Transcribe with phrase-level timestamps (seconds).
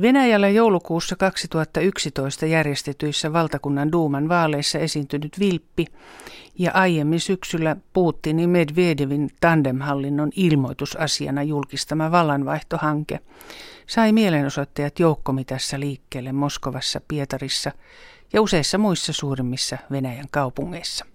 [0.00, 5.86] Venäjällä joulukuussa 2011 järjestetyissä valtakunnan duuman vaaleissa esiintynyt Vilppi
[6.58, 13.20] ja aiemmin syksyllä Putinin Medvedevin tandemhallinnon ilmoitusasiana julkistama vallanvaihtohanke
[13.86, 17.72] sai mielenosoittajat joukkomitassa liikkeelle Moskovassa, Pietarissa
[18.32, 21.13] ja useissa muissa suurimmissa Venäjän kaupungeissa.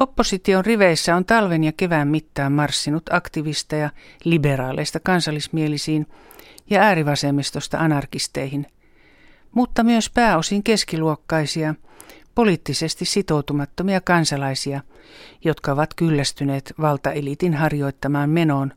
[0.00, 3.90] Opposition riveissä on talven ja kevään mittaan marssinut aktivisteja
[4.24, 6.06] liberaaleista kansallismielisiin
[6.70, 8.66] ja äärivasemmistosta anarkisteihin,
[9.54, 11.74] mutta myös pääosin keskiluokkaisia,
[12.34, 14.80] poliittisesti sitoutumattomia kansalaisia,
[15.44, 18.72] jotka ovat kyllästyneet valtaelitin harjoittamaan menoon,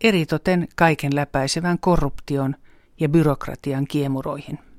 [0.00, 2.56] eritoten kaiken läpäisevän korruption
[3.00, 4.69] ja byrokratian kiemuroihin.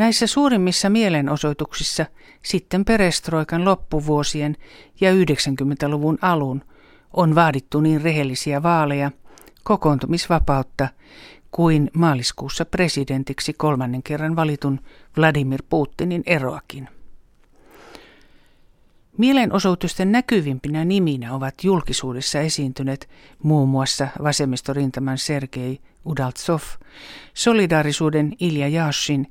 [0.00, 2.06] Näissä suurimmissa mielenosoituksissa
[2.42, 4.56] sitten perestroikan loppuvuosien
[5.00, 6.64] ja 90-luvun alun
[7.12, 9.10] on vaadittu niin rehellisiä vaaleja,
[9.62, 10.88] kokoontumisvapautta
[11.50, 14.80] kuin maaliskuussa presidentiksi kolmannen kerran valitun
[15.16, 16.88] Vladimir Putinin eroakin.
[19.18, 23.08] Mielenosoitusten näkyvimpinä niminä ovat julkisuudessa esiintyneet
[23.42, 26.60] muun muassa vasemmistorintaman Sergei Udaltsov,
[27.34, 29.26] solidaarisuuden Ilja Jashin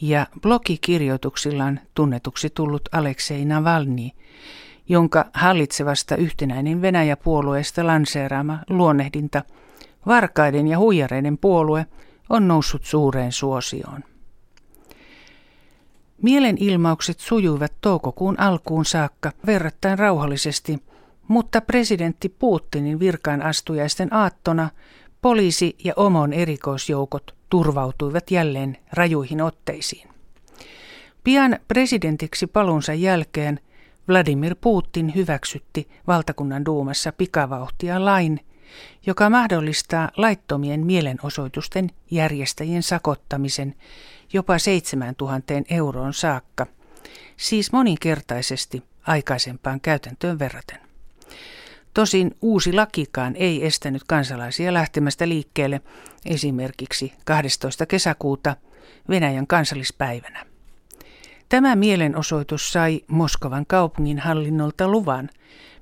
[0.00, 4.08] ja blogikirjoituksillaan tunnetuksi tullut Aleksei Navalny,
[4.88, 9.42] jonka hallitsevasta yhtenäinen Venäjä-puolueesta lanseeraama luonnehdinta–
[10.08, 11.86] Varkaiden ja huijareiden puolue
[12.28, 14.04] on noussut suureen suosioon.
[16.22, 20.78] Mielenilmaukset sujuivat toukokuun alkuun saakka verrattain rauhallisesti,
[21.28, 24.70] mutta presidentti Putinin virkaan astujaisten aattona
[25.22, 30.08] poliisi ja omon erikoisjoukot turvautuivat jälleen rajuihin otteisiin.
[31.24, 33.60] Pian presidentiksi palunsa jälkeen
[34.08, 38.40] Vladimir Putin hyväksytti valtakunnan duumassa pikavauhtia lain,
[39.06, 43.74] joka mahdollistaa laittomien mielenosoitusten järjestäjien sakottamisen
[44.32, 46.66] jopa 7000 euroon saakka,
[47.36, 50.87] siis moninkertaisesti aikaisempaan käytäntöön verraten.
[51.94, 55.80] Tosin uusi lakikaan ei estänyt kansalaisia lähtemästä liikkeelle
[56.26, 57.86] esimerkiksi 12.
[57.86, 58.56] kesäkuuta
[59.08, 60.46] Venäjän kansallispäivänä.
[61.48, 65.30] Tämä mielenosoitus sai Moskovan kaupungin hallinnolta luvan,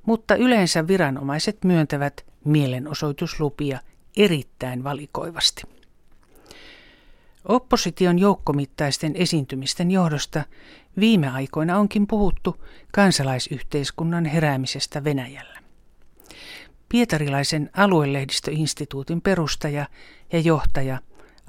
[0.06, 3.78] mutta yleensä viranomaiset myöntävät mielenosoituslupia
[4.16, 5.62] erittäin valikoivasti.
[7.48, 10.44] Opposition joukkomittaisten esiintymisten johdosta
[11.00, 15.65] viime aikoina onkin puhuttu kansalaisyhteiskunnan heräämisestä Venäjällä.
[16.88, 19.86] Pietarilaisen aluelehdistöinstituutin perustaja
[20.32, 20.98] ja johtaja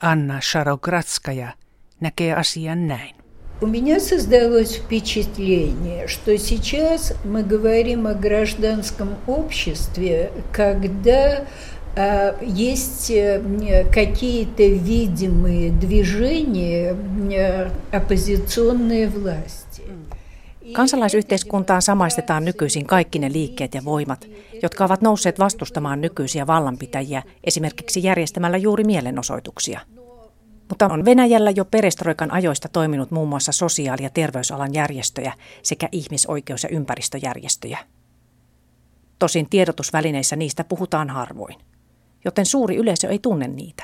[0.01, 1.51] Anna Sharogratskaja
[1.99, 3.15] näkee asian näin.
[3.59, 11.43] У меня создалось впечатление, что сейчас мы говорим о гражданском обществе, когда
[11.95, 13.11] а, есть
[13.91, 16.95] какие-то видимые движения
[17.91, 19.81] оппозиционной власти.
[20.73, 24.28] Kansalaisyhteiskuntaan samaistetaan nykyisin kaikki ne liikkeet ja voimat,
[24.63, 29.79] jotka ovat nousseet vastustamaan nykyisiä vallanpitäjiä esimerkiksi järjestämällä juuri mielenosoituksia–
[30.69, 35.33] mutta on Venäjällä jo perestroikan ajoista toiminut muun muassa sosiaali- ja terveysalan järjestöjä
[35.63, 37.79] sekä ihmisoikeus- ja ympäristöjärjestöjä.
[39.19, 41.56] Tosin tiedotusvälineissä niistä puhutaan harvoin,
[42.25, 43.83] joten suuri yleisö ei tunne niitä.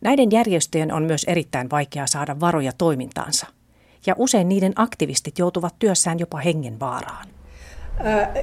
[0.00, 3.46] Näiden järjestöjen on myös erittäin vaikea saada varoja toimintaansa,
[4.05, 7.27] ja usein niiden aktivistit joutuvat työssään jopa hengenvaaraan.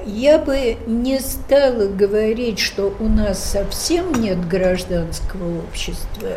[0.05, 6.29] Я бы не стала говорить, что у нас совсем нет гражданского общества.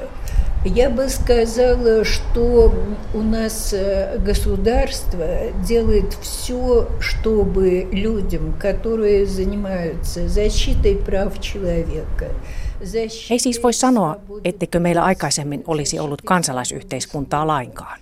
[0.64, 2.72] Я бы сказала, что
[3.14, 5.26] у нас э, государство
[5.68, 12.26] делает все, чтобы людям, которые занимаются защитой прав человека,
[13.30, 18.00] Ei siis voi sanoa, etteikö meillä aikaisemmin olisi ollut kansalaisyhteiskuntaa lainkaan.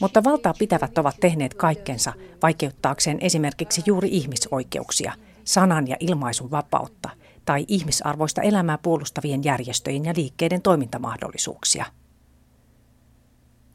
[0.00, 2.12] Mutta valtaa pitävät ovat tehneet kaikkensa
[2.42, 5.12] vaikeuttaakseen esimerkiksi juuri ihmisoikeuksia,
[5.44, 7.10] sanan ja ilmaisun vapautta–
[7.48, 11.84] tai ihmisarvoista elämää puolustavien järjestöjen ja liikkeiden toimintamahdollisuuksia.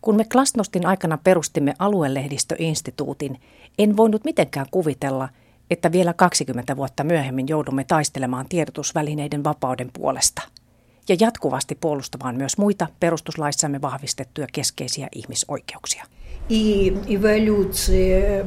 [0.01, 3.41] Kun me Klasnostin aikana perustimme aluelehdistöinstituutin,
[3.77, 5.29] en voinut mitenkään kuvitella,
[5.69, 10.41] että vielä 20 vuotta myöhemmin joudumme taistelemaan tiedotusvälineiden vapauden puolesta
[11.08, 16.04] ja jatkuvasti puolustamaan myös muita perustuslaissamme vahvistettuja keskeisiä ihmisoikeuksia.
[16.50, 18.46] И эволюция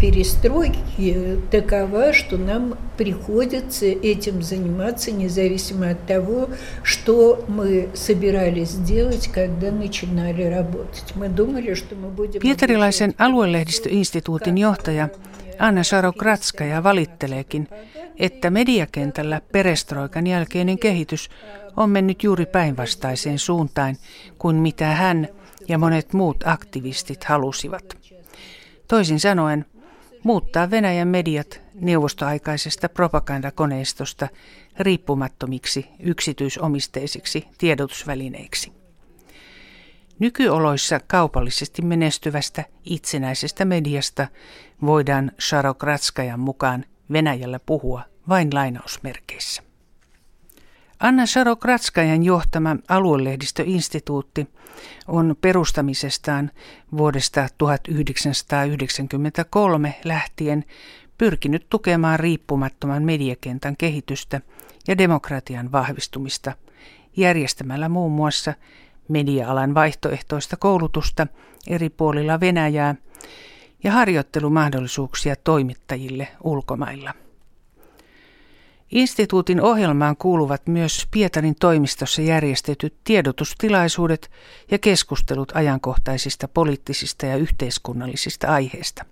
[0.00, 6.48] перестройки такова, что нам приходится этим заниматься независимо от того,
[6.82, 11.14] что мы собирались делать, когда начинали работать.
[11.14, 12.40] Мы думали, что мы будем...
[12.40, 15.08] Pietarilaisen aluelehdistöinstituutin johtaja
[15.58, 17.68] Anna Sarokratskaja valitteleekin,
[18.19, 21.29] että mediakentällä perestroikan jälkeinen kehitys
[21.77, 23.95] on mennyt juuri päinvastaiseen suuntaan
[24.37, 25.27] kuin mitä hän
[25.67, 27.97] ja monet muut aktivistit halusivat.
[28.87, 29.65] Toisin sanoen,
[30.23, 34.27] muuttaa Venäjän mediat neuvostoaikaisesta propagandakoneistosta
[34.79, 38.71] riippumattomiksi yksityisomisteisiksi tiedotusvälineiksi.
[40.19, 44.27] Nykyoloissa kaupallisesti menestyvästä itsenäisestä mediasta
[44.81, 49.63] voidaan Sharokratskajan mukaan Venäjällä puhua vain lainausmerkeissä.
[50.99, 54.47] Anna Sharokratskajan johtama aluelehdistöinstituutti
[55.07, 56.51] on perustamisestaan
[56.97, 60.65] vuodesta 1993 lähtien
[61.17, 64.41] pyrkinyt tukemaan riippumattoman mediakentän kehitystä
[64.87, 66.53] ja demokratian vahvistumista
[67.17, 68.53] järjestämällä muun muassa
[69.07, 71.27] media-alan vaihtoehtoista koulutusta
[71.67, 72.95] eri puolilla Venäjää
[73.83, 77.13] ja harjoittelumahdollisuuksia toimittajille ulkomailla.
[78.91, 84.31] Instituutin ohjelmaan kuuluvat myös Pietarin toimistossa järjestetyt tiedotustilaisuudet
[84.71, 89.05] ja keskustelut ajankohtaisista poliittisista ja yhteiskunnallisista aiheista.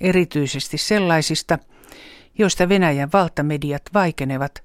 [0.00, 1.58] Erityisesti sellaisista,
[2.38, 4.62] joista Venäjän valtamediat vaikenevat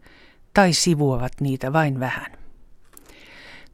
[0.54, 2.32] tai sivuavat niitä vain vähän.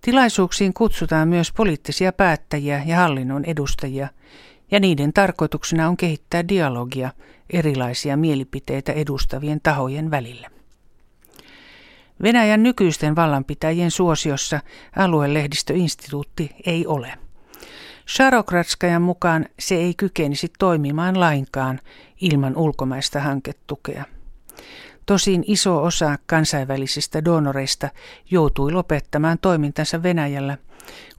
[0.02, 4.08] Tilaisuuksiin kutsutaan myös poliittisia päättäjiä ja hallinnon edustajia,
[4.72, 7.12] ja niiden tarkoituksena on kehittää dialogia
[7.50, 10.50] erilaisia mielipiteitä edustavien tahojen välillä.
[12.24, 14.60] Venäjän nykyisten vallanpitäjien suosiossa
[14.96, 17.14] aluelehdistöinstituutti ei ole.
[18.10, 21.80] Sharokratskajan mukaan se ei kykenisi toimimaan lainkaan
[22.22, 24.04] ilman ulkomaista hanketukea.
[25.06, 27.90] Tosin iso osa kansainvälisistä donoreista
[28.32, 30.58] joutui lopettamaan toimintansa Venäjällä,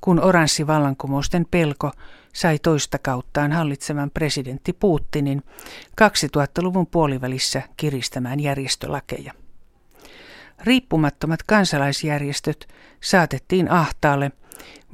[0.00, 1.90] kun oranssivallankumousten pelko
[2.32, 5.43] sai toista kauttaan hallitsevan presidentti Putinin
[6.00, 9.32] 2000-luvun puolivälissä kiristämään järjestölakeja.
[10.64, 12.69] Riippumattomat kansalaisjärjestöt
[13.00, 14.32] saatettiin ahtaalle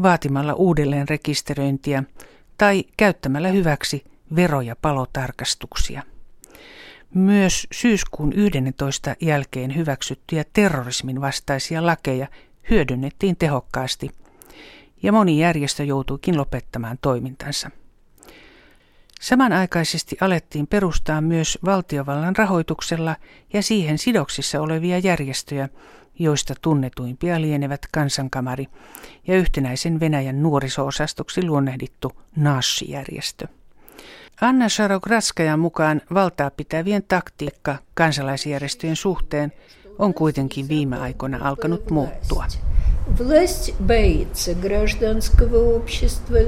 [0.02, 2.02] vaatimalla uudelleen rekisteröintiä
[2.58, 4.04] tai käyttämällä hyväksi
[4.36, 6.02] vero- ja palotarkastuksia.
[7.14, 12.26] Myös syyskuun 11 jälkeen hyväksyttyjä terrorismin vastaisia lakeja
[12.70, 14.10] hyödynnettiin tehokkaasti
[15.06, 17.70] ja moni järjestö joutuikin lopettamaan toimintansa.
[19.20, 23.16] Samanaikaisesti alettiin perustaa myös valtiovallan rahoituksella
[23.52, 25.68] ja siihen sidoksissa olevia järjestöjä,
[26.18, 28.66] joista tunnetuimpia lienevät Kansankamari
[29.26, 33.48] ja yhtenäisen Venäjän nuoriso-osastoksi luonnehdittu Nashi-järjestö.
[34.40, 39.52] Anna Sharogratskajan mukaan valtaa pitävien taktiikka kansalaisjärjestöjen suhteen
[39.98, 42.44] on kuitenkin viime aikoina alkanut muuttua.
[43.06, 46.38] Власть боится гражданского общества,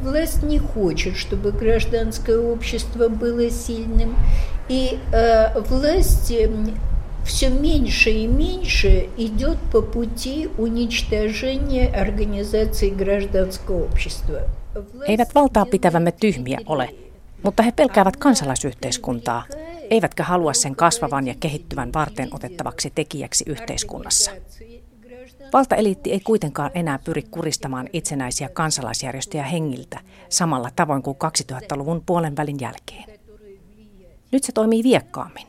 [0.00, 4.16] власть не хочет, чтобы гражданское общество было сильным,
[4.68, 6.32] и э, власть
[7.24, 14.40] все меньше и меньше идет по пути уничтожения организации гражданского общества.
[15.06, 16.88] Eivät valtaa pitävämme tyhmiä ole,
[17.42, 19.44] mutta he pelkäävät kansalaisyhteiskuntaa,
[19.90, 24.30] eivätkä halua sen kasvavan ja kehittyvän varten otettavaksi tekijäksi yhteiskunnassa.
[25.52, 31.16] Valtaeliitti ei kuitenkaan enää pyri kuristamaan itsenäisiä kansalaisjärjestöjä hengiltä samalla tavoin kuin
[31.52, 33.04] 2000-luvun puolen välin jälkeen.
[34.32, 35.46] Nyt se toimii viekkaammin.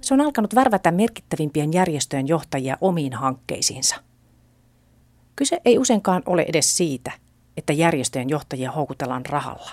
[0.00, 3.96] Se on alkanut värvätä merkittävimpien järjestöjen johtajia omiin hankkeisiinsa.
[5.36, 7.12] Kyse ei useinkaan ole edes siitä,
[7.56, 9.70] että järjestöjen johtajia houkutellaan rahalla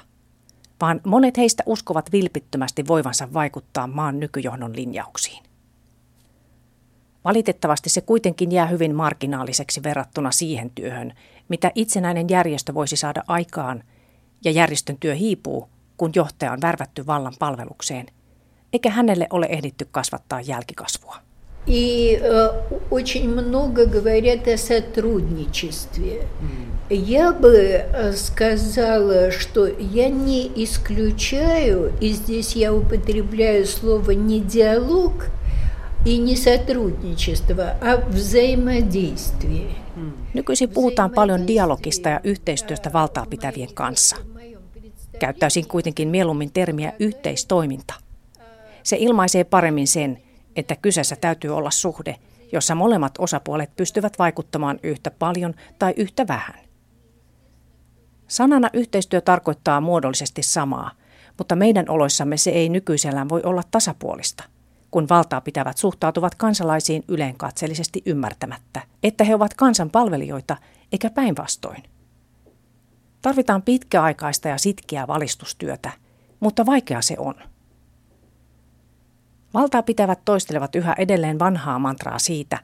[0.82, 5.44] vaan monet heistä uskovat vilpittömästi voivansa vaikuttaa maan nykyjohdon linjauksiin.
[7.25, 11.12] Valitettavasti se kuitenkin jää hyvin marginaaliseksi verrattuna siihen työhön,
[11.49, 13.83] mitä itsenäinen järjestö voisi saada aikaan,
[14.45, 18.07] ja järjestön työ hiipuu, kun johtaja on värvätty vallan palvelukseen,
[18.73, 21.17] eikä hänelle ole ehditty kasvattaa jälkikasvua.
[21.67, 22.50] И э,
[22.91, 26.26] очень много говорят о сотрудничестве.
[26.91, 35.31] Я бы э, сказала, что я не исключаю, и здесь я употребляю слово не диалог
[36.05, 39.75] и не сотрудничество, а взаимодействие.
[40.35, 44.17] Nykyisin puhutaan paljon dialogista ja yhteistyöstä valtaa pitävien kanssa.
[45.19, 47.95] Käyttäisin kuitenkin mieluummin termiä yhteistoiminta.
[48.83, 50.23] Se ilmaisee paremmin sen,
[50.57, 52.17] että kyseessä täytyy olla suhde,
[52.53, 56.61] jossa molemmat osapuolet pystyvät vaikuttamaan yhtä paljon tai yhtä vähän.
[58.29, 60.91] Sanana yhteistyö tarkoittaa muodollisesti samaa,
[61.38, 64.45] mutta meidän oloissamme se ei nykyisellään voi olla tasapuolista,
[64.91, 70.58] kun valtaa pitävät suhtautuvat kansalaisiin yleenkatseellisesti ymmärtämättä, että he ovat kansan palvelijoita
[70.91, 71.84] eikä päinvastoin.
[73.22, 75.91] Tarvitaan pitkäaikaista ja sitkeää valistustyötä,
[76.39, 77.36] mutta vaikea se on.
[79.53, 82.60] Valtaa pitävät toistelevat yhä edelleen vanhaa mantraa siitä,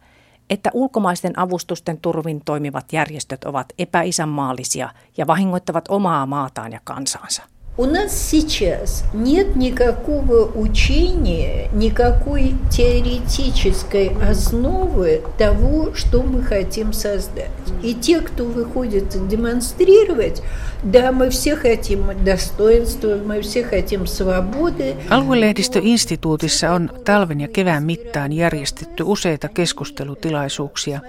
[0.49, 7.54] että ulkomaisten avustusten turvin toimivat järjestöt ovat epäisänmaallisia ja vahingoittavat omaa maataan ja kansansa.
[7.80, 17.48] У нас сейчас нет никакого учения, никакой теоретической основы того, что мы хотим создать.
[17.82, 20.42] И те, кто выходит демонстрировать,
[20.82, 24.96] да, мы все хотим достоинства, мы все хотим свободы.
[25.10, 31.00] Aluelehdistöinstituutissa on talven ja kevään mittaan järjestetty useita keskustelutilaisuuksia,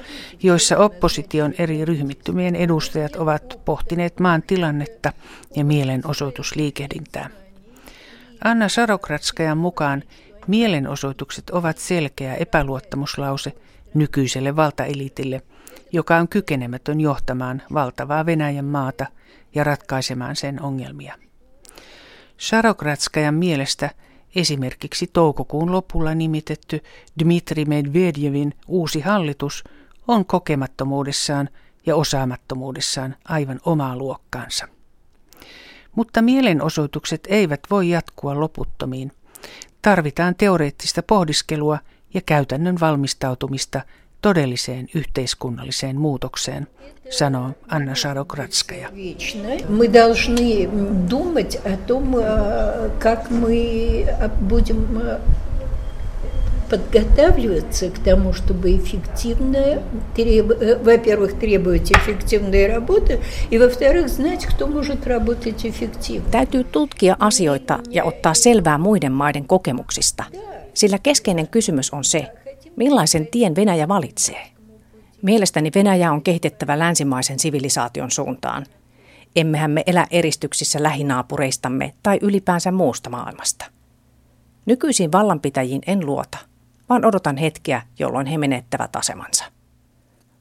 [0.43, 5.13] joissa opposition eri ryhmittymien edustajat ovat pohtineet maan tilannetta
[5.55, 5.63] ja
[6.56, 7.30] mielenosoitusliikehdintää.
[8.44, 10.02] Anna Sarokratskajan mukaan
[10.46, 13.52] mielenosoitukset ovat selkeä epäluottamuslause
[13.94, 15.42] nykyiselle valtaelitille,
[15.92, 19.06] joka on kykenemätön johtamaan valtavaa Venäjän maata
[19.54, 21.14] ja ratkaisemaan sen ongelmia.
[22.38, 23.90] Sarokratskajan mielestä
[24.36, 26.82] esimerkiksi toukokuun lopulla nimitetty
[27.18, 29.64] Dmitri Medvedevin uusi hallitus
[30.08, 31.48] on kokemattomuudessaan
[31.86, 34.75] ja osaamattomuudessaan aivan omaa luokkaansa.
[35.95, 39.11] Mutta mielenosoitukset eivät voi jatkua loputtomiin.
[39.81, 41.77] Tarvitaan teoreettista pohdiskelua
[42.13, 43.81] ja käytännön valmistautumista
[44.21, 46.67] todelliseen yhteiskunnalliseen muutokseen,
[47.09, 48.89] sanoo Anna Sarokratskaja.
[49.69, 50.67] Мы должны
[51.09, 52.15] думать о том,
[52.99, 54.07] как мы
[54.49, 54.99] будем
[56.71, 59.81] подготавливаться к тому, чтобы эффективно,
[60.15, 60.51] треб...
[60.51, 66.31] Э, во-первых, требовать эффективной работы, и во-вторых, знать, кто может работать эффективно.
[66.31, 70.23] Täytyy tutkia asioita ja ottaa selvää muiden maiden kokemuksista,
[70.73, 72.27] sillä keskeinen kysymys on se,
[72.75, 74.47] millaisen tien Venäjä valitsee.
[75.21, 78.65] Mielestäni Venäjä on kehitettävä länsimaisen sivilisaation suuntaan.
[79.35, 83.65] Emmehän me elä eristyksissä lähinaapureistamme tai ylipäänsä muusta maailmasta.
[84.65, 86.51] Nykyisiin vallanpitäjiin en luota –
[86.88, 89.44] vaan odotan hetkiä, jolloin he menettävät asemansa.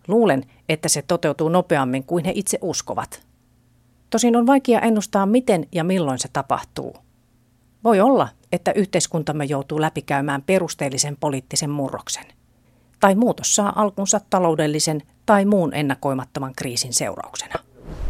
[0.08, 3.25] Luulen, että se toteutuu nopeammin kuin he itse uskovat.
[4.10, 6.96] Tosin on vaikea ennustaa, miten ja milloin se tapahtuu.
[7.84, 12.25] Voi olla, että yhteiskuntamme joutuu läpikäymään perusteellisen poliittisen murroksen.
[13.00, 17.65] Tai muutos saa alkunsa taloudellisen tai muun ennakoimattoman kriisin seurauksena.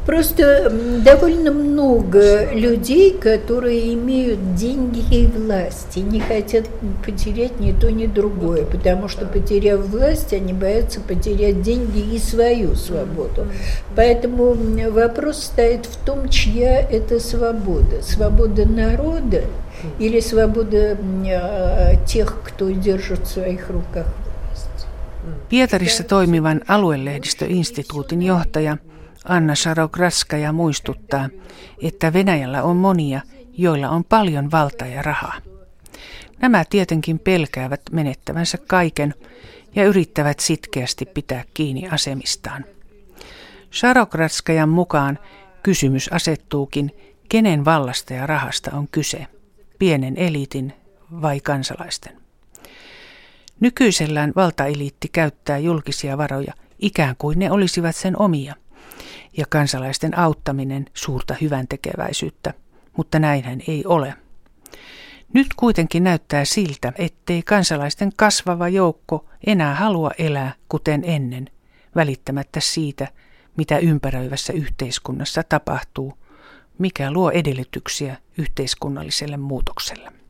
[0.05, 0.69] Просто
[1.03, 6.65] довольно много людей, которые имеют деньги и власть, и не хотят
[7.03, 12.75] потерять ни то, ни другое, потому что, потеряв власть, они боятся потерять деньги и свою
[12.75, 13.47] свободу.
[13.95, 14.55] Поэтому
[14.91, 18.03] вопрос стоит в том, чья это свобода.
[18.03, 19.43] Свобода народа
[19.97, 20.97] или свобода
[22.07, 24.87] тех, кто держит в своих руках власть.
[25.49, 28.77] Pietarissa toimivan aluelehdistöinstituutin johtaja
[29.25, 31.29] Anna Sarokraskaja muistuttaa,
[31.81, 33.21] että Venäjällä on monia,
[33.57, 35.33] joilla on paljon valtaa ja rahaa.
[36.41, 39.13] Nämä tietenkin pelkäävät menettävänsä kaiken
[39.75, 42.65] ja yrittävät sitkeästi pitää kiinni asemistaan.
[43.71, 45.19] Sarokraskajan mukaan
[45.63, 46.91] kysymys asettuukin,
[47.29, 49.27] kenen vallasta ja rahasta on kyse,
[49.79, 50.73] pienen eliitin
[51.21, 52.17] vai kansalaisten.
[53.59, 58.55] Nykyisellään valtaeliitti käyttää julkisia varoja ikään kuin ne olisivat sen omia–
[59.37, 62.53] ja kansalaisten auttaminen suurta hyvän tekeväisyyttä,
[62.97, 64.13] mutta näinhän ei ole.
[65.33, 71.49] Nyt kuitenkin näyttää siltä, ettei kansalaisten kasvava joukko enää halua elää kuten ennen,
[71.95, 73.07] välittämättä siitä,
[73.57, 76.13] mitä ympäröivässä yhteiskunnassa tapahtuu,
[76.77, 80.24] mikä luo edellytyksiä yhteiskunnalliselle muutokselle.